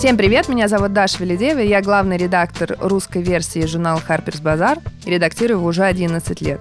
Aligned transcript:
Всем 0.00 0.16
привет, 0.16 0.48
меня 0.48 0.66
зовут 0.66 0.94
Даша 0.94 1.18
Велидеева, 1.18 1.58
я 1.58 1.82
главный 1.82 2.16
редактор 2.16 2.74
русской 2.80 3.20
версии 3.20 3.66
журнала 3.66 4.00
Harper's 4.08 4.40
Bazaar 4.40 4.80
и 5.04 5.10
редактирую 5.10 5.58
его 5.58 5.68
уже 5.68 5.84
11 5.84 6.40
лет. 6.40 6.58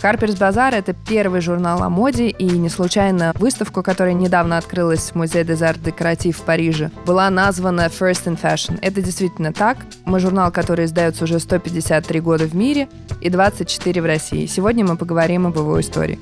Harper's 0.00 0.38
Bazaar— 0.38 0.70
это 0.72 0.94
первый 0.94 1.40
журнал 1.40 1.82
о 1.82 1.90
моде, 1.90 2.28
и 2.28 2.44
не 2.44 2.68
случайно 2.68 3.32
выставку, 3.40 3.82
которая 3.82 4.14
недавно 4.14 4.56
открылась 4.56 5.10
в 5.10 5.16
Музее 5.16 5.42
Arts 5.42 5.82
Décoratifs 5.82 6.34
в 6.34 6.42
Париже, 6.42 6.92
была 7.04 7.28
названа 7.28 7.86
First 7.86 8.26
in 8.26 8.40
Fashion. 8.40 8.78
Это 8.80 9.02
действительно 9.02 9.52
так. 9.52 9.78
Мы 10.04 10.20
журнал, 10.20 10.52
который 10.52 10.84
издается 10.84 11.24
уже 11.24 11.40
153 11.40 12.20
года 12.20 12.44
в 12.44 12.54
мире 12.54 12.86
и 13.20 13.30
24 13.30 14.00
в 14.00 14.06
России. 14.06 14.46
Сегодня 14.46 14.84
мы 14.84 14.96
поговорим 14.96 15.48
об 15.48 15.56
его 15.56 15.80
истории. 15.80 16.20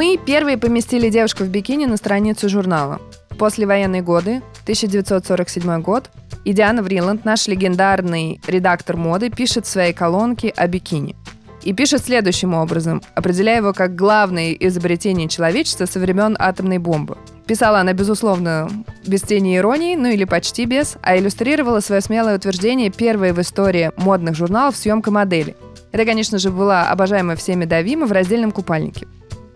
Мы 0.00 0.16
первые 0.16 0.56
поместили 0.56 1.10
девушку 1.10 1.44
в 1.44 1.48
бикини 1.48 1.84
на 1.84 1.98
страницу 1.98 2.48
журнала. 2.48 3.02
После 3.38 3.66
военные 3.66 4.00
годы, 4.00 4.40
1947 4.62 5.82
год, 5.82 6.08
и 6.46 6.54
Диана 6.54 6.82
Вриланд, 6.82 7.26
наш 7.26 7.46
легендарный 7.48 8.40
редактор 8.46 8.96
моды, 8.96 9.28
пишет 9.28 9.66
в 9.66 9.68
своей 9.68 9.92
колонке 9.92 10.54
о 10.56 10.66
бикини. 10.68 11.16
И 11.64 11.74
пишет 11.74 12.02
следующим 12.02 12.54
образом, 12.54 13.02
определяя 13.14 13.58
его 13.58 13.74
как 13.74 13.94
главное 13.94 14.54
изобретение 14.54 15.28
человечества 15.28 15.84
со 15.84 16.00
времен 16.00 16.34
атомной 16.38 16.78
бомбы. 16.78 17.18
Писала 17.46 17.80
она, 17.80 17.92
безусловно, 17.92 18.70
без 19.06 19.20
тени 19.20 19.58
иронии, 19.58 19.96
ну 19.96 20.08
или 20.08 20.24
почти 20.24 20.64
без, 20.64 20.96
а 21.02 21.18
иллюстрировала 21.18 21.80
свое 21.80 22.00
смелое 22.00 22.38
утверждение 22.38 22.88
первой 22.88 23.34
в 23.34 23.40
истории 23.42 23.92
модных 23.98 24.34
журналов 24.34 24.78
съемка 24.78 25.10
модели. 25.10 25.56
Это, 25.92 26.06
конечно 26.06 26.38
же, 26.38 26.50
была 26.50 26.90
обожаемая 26.90 27.36
всеми 27.36 27.66
Давима 27.66 28.06
в 28.06 28.12
раздельном 28.12 28.50
купальнике. 28.50 29.06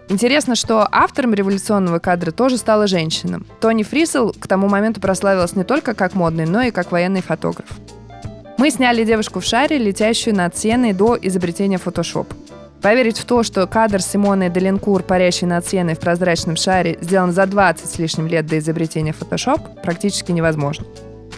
Интересно, 0.09 0.55
что 0.55 0.87
автором 0.91 1.33
революционного 1.33 1.99
кадра 1.99 2.31
тоже 2.31 2.59
стала 2.59 2.87
женщина. 2.87 3.41
Тони 3.61 3.83
Фрисел 3.83 4.35
к 4.39 4.47
тому 4.47 4.69
моменту 4.69 5.01
прославилась 5.01 5.57
не 5.57 5.65
только 5.65 5.95
как 5.95 6.15
модный, 6.15 6.45
но 6.45 6.63
и 6.63 6.71
как 6.71 6.93
военный 6.93 7.23
фотограф. 7.23 7.69
Мы 8.59 8.71
сняли 8.71 9.05
девушку 9.05 9.41
в 9.41 9.45
шаре, 9.45 9.79
летящую 9.79 10.37
над 10.37 10.57
Сеной 10.57 10.93
до 10.93 11.19
изобретения 11.21 11.81
Photoshop. 11.85 12.27
Поверить 12.83 13.19
в 13.19 13.25
то, 13.25 13.43
что 13.43 13.67
кадр 13.67 14.03
Симоны 14.03 14.51
Деленкур, 14.51 15.03
парящий 15.03 15.47
над 15.47 15.67
Сеной 15.67 15.95
в 15.95 16.01
прозрачном 16.01 16.57
шаре, 16.57 16.99
сделан 17.01 17.33
за 17.33 17.47
20 17.47 17.91
с 17.91 17.99
лишним 17.99 18.27
лет 18.27 18.47
до 18.47 18.59
изобретения 18.59 19.15
Photoshop, 19.19 19.83
практически 19.83 20.33
невозможно. 20.33 20.85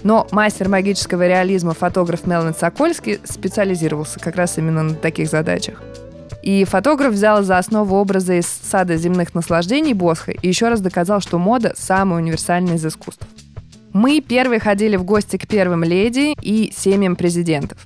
Но 0.02 0.26
мастер 0.32 0.68
магического 0.68 1.26
реализма 1.26 1.72
фотограф 1.72 2.26
Мелвин 2.26 2.54
Сокольский 2.54 3.20
специализировался 3.24 4.18
как 4.18 4.36
раз 4.36 4.58
именно 4.58 4.82
на 4.82 4.94
таких 4.94 5.28
задачах. 5.28 5.80
И 6.46 6.62
фотограф 6.62 7.12
взял 7.12 7.42
за 7.42 7.58
основу 7.58 7.96
образа 7.96 8.34
из 8.34 8.46
сада 8.46 8.96
земных 8.96 9.34
наслаждений 9.34 9.94
Босха 9.94 10.30
и 10.30 10.46
еще 10.46 10.68
раз 10.68 10.80
доказал, 10.80 11.20
что 11.20 11.40
мода– 11.40 11.74
самая 11.76 12.20
универсальная 12.22 12.76
из 12.76 12.86
искусств. 12.86 13.26
Мы 13.92 14.20
первые 14.20 14.60
ходили 14.60 14.94
в 14.94 15.02
гости 15.02 15.38
к 15.38 15.48
первым 15.48 15.82
леди 15.82 16.36
и 16.40 16.72
семьям 16.72 17.16
президентов. 17.16 17.78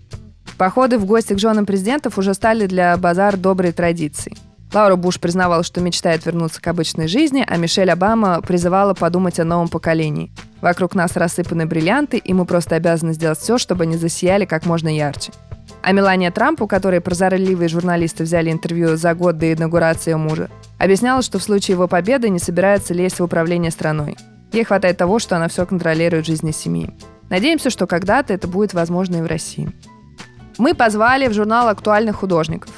Походы 0.58 0.98
в 0.98 1.06
гости 1.06 1.32
к 1.32 1.38
женам 1.38 1.64
президентов 1.64 2.18
уже 2.18 2.34
стали 2.34 2.66
для 2.66 2.94
базар 2.98 3.38
доброй 3.38 3.72
традицией. 3.72 4.36
Лаура 4.74 4.96
Буш 4.96 5.18
признавала, 5.20 5.62
что 5.62 5.80
мечтает 5.80 6.26
вернуться 6.26 6.60
к 6.60 6.66
обычной 6.66 7.08
жизни, 7.08 7.42
а 7.48 7.56
Мишель 7.56 7.90
Обама 7.90 8.42
призывала 8.42 8.92
подумать 8.92 9.40
о 9.40 9.44
новом 9.44 9.68
поколении. 9.68 10.30
Вокруг 10.60 10.94
нас 10.94 11.16
рассыпаны 11.16 11.64
бриллианты, 11.64 12.18
и 12.18 12.34
мы 12.34 12.44
просто 12.44 12.76
обязаны 12.76 13.14
сделать 13.14 13.38
все, 13.38 13.56
чтобы 13.56 13.84
они 13.84 13.96
засияли 13.96 14.44
как 14.44 14.66
можно 14.66 14.94
ярче. 14.94 15.32
А 15.82 15.92
Мелания 15.92 16.30
Трамп, 16.30 16.60
у 16.60 16.66
которой 16.66 17.00
прозорливые 17.00 17.68
журналисты 17.68 18.24
взяли 18.24 18.50
интервью 18.50 18.96
за 18.96 19.14
год 19.14 19.38
до 19.38 19.52
инаугурации 19.52 20.14
мужа, 20.14 20.50
объясняла, 20.78 21.22
что 21.22 21.38
в 21.38 21.42
случае 21.42 21.74
его 21.74 21.88
победы 21.88 22.28
не 22.28 22.38
собирается 22.38 22.92
лезть 22.92 23.18
в 23.18 23.24
управление 23.24 23.70
страной. 23.70 24.16
Ей 24.52 24.64
хватает 24.64 24.98
того, 24.98 25.18
что 25.18 25.36
она 25.36 25.48
все 25.48 25.64
контролирует 25.64 26.24
в 26.24 26.28
жизни 26.28 26.50
семьи. 26.50 26.94
Надеемся, 27.30 27.70
что 27.70 27.86
когда-то 27.86 28.34
это 28.34 28.46
будет 28.46 28.74
возможно 28.74 29.16
и 29.16 29.22
в 29.22 29.26
России. 29.26 29.70
Мы 30.58 30.74
позвали 30.74 31.28
в 31.28 31.32
журнал 31.32 31.68
актуальных 31.68 32.16
художников. 32.16 32.70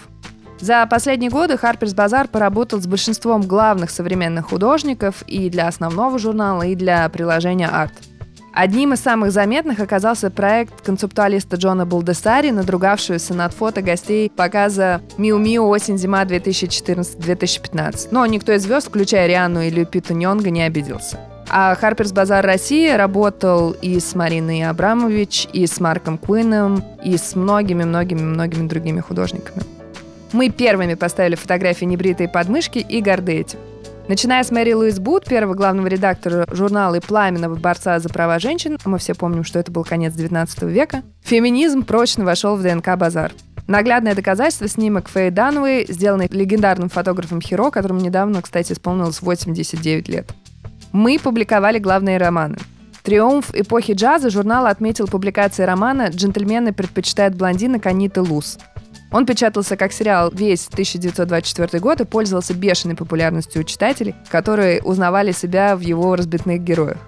За 0.61 0.87
последние 0.87 1.31
годы 1.31 1.55
Harper's 1.55 1.95
Bazaar 1.97 2.29
поработал 2.29 2.81
с 2.81 2.87
большинством 2.87 3.43
главных 3.43 3.91
современных 3.91 4.51
художников 4.51 5.23
и 5.27 5.51
для 5.51 5.67
основного 5.67 6.21
журнала, 6.21 6.63
и 6.63 6.77
для 6.77 7.09
приложения 7.09 7.69
Art– 7.69 7.91
Одним 8.55 8.93
из 8.93 9.01
самых 9.01 9.33
заметных 9.33 9.81
оказался 9.81 10.31
проект 10.31 10.83
концептуалиста 10.83 11.57
Джона 11.57 11.87
Булдесари, 11.87 12.51
надругавшегося 12.51 13.33
над 13.33 13.55
фото 13.55 13.81
гостей 13.81 14.31
показа 14.31 15.01
«Миу-Миу. 15.17 15.67
Осень-зима 15.69 16.23
2014-2015». 16.25 18.09
Но 18.11 18.27
никто 18.27 18.53
из 18.53 18.63
звезд, 18.63 18.89
включая 18.89 19.27
Риану 19.27 19.63
или 19.63 19.85
Питу 19.85 20.13
Ньонга, 20.13 20.51
не 20.51 20.63
обиделся. 20.63 21.19
А 21.49 21.75
Harper's 21.81 22.13
Bazaar 22.13 22.43
России 22.43 22.91
работал 22.91 23.73
и 23.73 23.99
с 23.99 24.15
Мариной 24.15 24.65
Абрамович, 24.65 25.49
и 25.53 25.67
с 25.67 25.81
Марком 25.81 26.19
Куином, 26.19 26.85
и 27.03 27.17
с 27.17 27.35
многими-многими-многими 27.35 28.69
другими 28.69 29.01
художниками. 29.01 29.63
Мы 30.33 30.51
первыми 30.51 30.95
поставили 30.95 31.37
фотографии 31.37 31.85
небритой 31.87 32.29
подмышки 32.29 32.79
и 32.79 33.01
горды 33.01 33.33
этим. 33.33 33.59
Начиная 34.13 34.45
с 34.45 34.51
Мэри 34.51 34.75
Луис 34.75 34.99
Бут, 34.99 35.25
первого 35.25 35.55
главного 35.55 35.87
редактора 35.87 36.45
журнала 36.51 36.97
и 36.97 37.01
пламенного 37.01 37.55
борца 37.55 37.99
за 37.99 38.11
права 38.11 38.39
женщин, 38.39 38.77
мы 38.85 38.99
все 38.99 39.15
помним, 39.15 39.43
что 39.43 39.59
это 39.59 39.73
был 39.73 39.85
конец 39.85 40.13
19 40.13 40.65
века, 40.65 41.03
феминизм 41.23 41.83
прочно 41.83 42.23
вошел 42.23 42.57
в 42.57 42.63
ДНК 42.63 42.95
базар. 42.99 43.33
Наглядное 43.69 44.15
доказательство– 44.15 44.69
снимок 44.69 45.09
Фэй 45.09 45.31
Дануэй, 45.31 45.87
сделанный 45.89 46.29
легендарным 46.31 46.91
фотографом 46.91 47.41
Хиро, 47.41 47.71
которому 47.71 48.03
недавно, 48.03 48.43
кстати, 48.43 48.75
исполнилось 48.75 49.23
89 49.23 50.09
лет. 50.11 50.31
Мы 50.93 51.19
публиковали 51.19 51.79
главные 51.79 52.19
романы. 52.19 52.59
«Триумф 53.03 53.55
эпохи 53.55 53.95
джаза» 53.95 54.29
журнал 54.29 54.67
отметил 54.67 55.09
публикацией 55.09 55.67
романа 55.67 56.09
«Джентльмены 56.09 56.75
предпочитают 56.75 57.35
блондинок 57.35 57.87
Аниты 57.87 58.21
Луз». 58.21 58.59
Он 59.13 59.27
печатался 59.27 59.77
как 59.77 59.93
сериал 59.93 60.31
весь 60.33 60.67
1924 60.69 61.79
год 61.81 62.01
и 62.01 62.05
пользовался 62.05 62.55
бешеной 62.55 62.97
популярностью 62.97 63.61
у 63.61 63.65
читателей, 63.65 64.15
которые 64.31 64.83
узнавали 64.83 65.33
себя 65.33 65.77
в 65.77 65.81
его 65.81 66.17
разбитных 66.17 66.63
героях. 66.63 66.99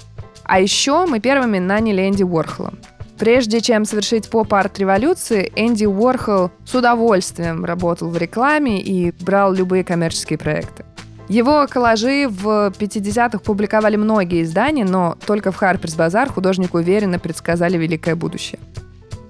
А 0.44 0.60
еще 0.60 1.06
мы 1.06 1.20
первыми 1.20 1.58
наняли 1.58 2.06
Энди 2.06 2.22
Уорхола. 2.22 2.74
Прежде 3.18 3.60
чем 3.60 3.84
совершить 3.84 4.28
поп-арт 4.28 4.78
революции, 4.78 5.50
Энди 5.56 5.86
Уорхол 5.86 6.50
с 6.66 6.74
удовольствием 6.74 7.64
работал 7.64 8.10
в 8.10 8.18
рекламе 8.18 8.80
и 8.80 9.12
брал 9.22 9.54
любые 9.54 9.84
коммерческие 9.84 10.38
проекты. 10.38 10.84
Его 11.28 11.66
коллажи 11.70 12.28
в 12.28 12.72
50-х 12.78 13.38
публиковали 13.38 13.96
многие 13.96 14.42
издания, 14.42 14.84
но 14.84 15.16
только 15.24 15.52
в 15.52 15.62
Harper's 15.62 15.96
Bazaar 15.96 16.30
художник 16.30 16.74
уверенно 16.74 17.18
предсказали 17.18 17.78
великое 17.78 18.14
будущее. 18.14 18.60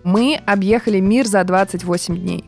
Мы 0.03 0.41
объехали 0.45 0.99
мир 0.99 1.27
за 1.27 1.45
28 1.45 2.17
дней. 2.17 2.45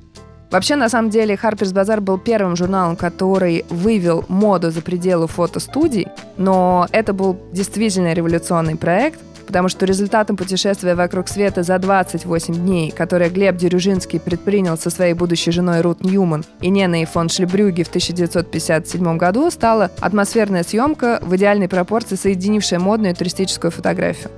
Вообще, 0.57 0.75
на 0.77 0.89
самом 0.89 1.11
деле, 1.11 1.35
Harper's 1.35 1.75
Bazaar 1.75 2.01
был 2.01 2.17
первым 2.17 2.57
журналом, 2.57 2.97
который 2.97 3.67
вывел 3.69 4.25
моду 4.29 4.71
за 4.71 4.81
пределы 4.81 5.29
фотостудий, 5.29 6.09
но 6.39 6.87
это 6.93 7.13
был 7.13 7.39
действительно 7.53 8.15
революционный 8.15 8.75
проект, 8.75 9.21
потому 9.47 9.69
что 9.69 9.85
результатом 9.85 10.39
путешествия 10.39 10.95
вокруг 10.95 11.29
света 11.29 11.63
за 11.63 11.79
28 11.79 12.55
дней, 12.55 12.91
которое 12.91 13.29
Глеб 13.29 13.59
Дерюжинский 13.59 14.19
предпринял 14.19 14.79
со 14.79 14.89
своей 14.89 15.13
будущей 15.13 15.51
женой 15.51 15.83
Рут 15.83 16.03
Ньюман 16.03 16.43
и 16.63 16.71
Неной 16.71 17.05
фон 17.05 17.29
Шлебрюги 17.29 17.83
в 17.83 17.89
1957 17.89 19.19
году, 19.19 19.51
стала 19.51 19.91
атмосферная 20.01 20.63
съемка 20.63 21.19
в 21.21 21.37
идеальной 21.37 21.69
пропорции, 21.69 22.17
соединившая 22.17 22.81
модную 22.81 23.13
и 23.13 23.15
туристическую 23.15 23.71
фотографию. 23.71 24.31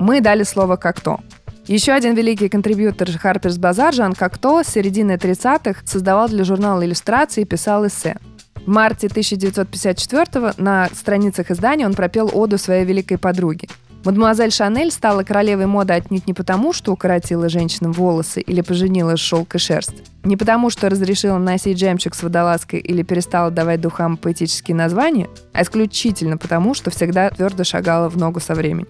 Мы 0.00 0.20
дали 0.20 0.42
слово 0.42 0.74
как 0.74 1.00
то. 1.00 1.20
Еще 1.66 1.92
один 1.92 2.14
великий 2.14 2.50
контрибьютор 2.50 3.08
Harper's 3.08 3.58
Bazaar, 3.58 3.92
Жан 3.92 4.12
Кокто, 4.12 4.62
с 4.62 4.68
середины 4.68 5.12
30-х 5.12 5.80
создавал 5.86 6.28
для 6.28 6.44
журнала 6.44 6.84
иллюстрации 6.84 7.40
и 7.40 7.46
писал 7.46 7.86
эссе. 7.86 8.18
В 8.66 8.68
марте 8.68 9.06
1954 9.06 10.54
на 10.58 10.90
страницах 10.92 11.50
издания 11.50 11.86
он 11.86 11.94
пропел 11.94 12.30
оду 12.34 12.58
своей 12.58 12.84
великой 12.84 13.16
подруге. 13.16 13.68
Мадемуазель 14.04 14.50
Шанель 14.50 14.90
стала 14.90 15.22
королевой 15.22 15.64
моды 15.64 15.94
отнюдь 15.94 16.26
не 16.26 16.34
потому, 16.34 16.74
что 16.74 16.92
укоротила 16.92 17.48
женщинам 17.48 17.92
волосы 17.92 18.42
или 18.42 18.60
поженила 18.60 19.16
шелк 19.16 19.54
и 19.54 19.58
шерсть. 19.58 20.02
Не 20.22 20.36
потому, 20.36 20.68
что 20.68 20.90
разрешила 20.90 21.38
носить 21.38 21.78
жемчуг 21.78 22.14
с 22.14 22.22
водолазкой 22.22 22.80
или 22.80 23.02
перестала 23.02 23.50
давать 23.50 23.80
духам 23.80 24.18
поэтические 24.18 24.76
названия, 24.76 25.30
а 25.54 25.62
исключительно 25.62 26.36
потому, 26.36 26.74
что 26.74 26.90
всегда 26.90 27.30
твердо 27.30 27.64
шагала 27.64 28.10
в 28.10 28.18
ногу 28.18 28.40
со 28.40 28.54
временем. 28.54 28.88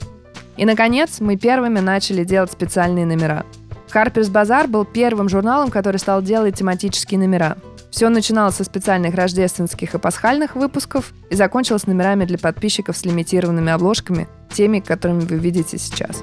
И, 0.56 0.64
наконец, 0.64 1.20
мы 1.20 1.36
первыми 1.36 1.80
начали 1.80 2.24
делать 2.24 2.52
специальные 2.52 3.06
номера. 3.06 3.44
Harper's 3.92 4.30
Bazaar 4.30 4.66
был 4.66 4.84
первым 4.84 5.28
журналом, 5.28 5.70
который 5.70 5.98
стал 5.98 6.22
делать 6.22 6.56
тематические 6.56 7.20
номера. 7.20 7.56
Все 7.90 8.08
начиналось 8.08 8.56
со 8.56 8.64
специальных 8.64 9.14
рождественских 9.14 9.94
и 9.94 9.98
пасхальных 9.98 10.56
выпусков 10.56 11.12
и 11.30 11.36
закончилось 11.36 11.86
номерами 11.86 12.24
для 12.24 12.38
подписчиков 12.38 12.96
с 12.96 13.04
лимитированными 13.04 13.70
обложками, 13.70 14.26
теми, 14.52 14.80
которыми 14.80 15.20
вы 15.20 15.36
видите 15.36 15.78
сейчас. 15.78 16.22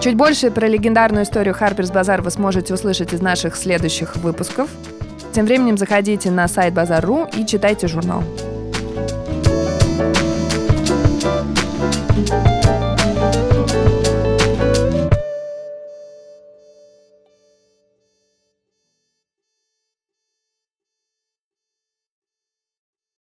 Чуть 0.00 0.16
больше 0.16 0.50
про 0.50 0.66
легендарную 0.66 1.24
историю 1.24 1.54
Harper's 1.54 1.92
Bazaar 1.92 2.22
вы 2.22 2.30
сможете 2.30 2.74
услышать 2.74 3.12
из 3.12 3.20
наших 3.20 3.54
следующих 3.54 4.16
выпусков. 4.16 4.70
Тем 5.32 5.44
временем 5.44 5.76
заходите 5.76 6.30
на 6.30 6.48
сайт 6.48 6.74
Базар.ру 6.74 7.28
и 7.36 7.44
читайте 7.44 7.86
журнал. 7.88 8.22